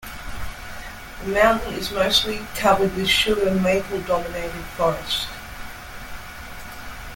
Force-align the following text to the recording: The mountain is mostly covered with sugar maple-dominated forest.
The 1.21 1.27
mountain 1.27 1.75
is 1.75 1.91
mostly 1.91 2.39
covered 2.55 2.95
with 2.95 3.07
sugar 3.07 3.51
maple-dominated 3.53 4.63
forest. 4.75 5.27